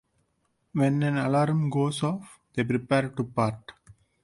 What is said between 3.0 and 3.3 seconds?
to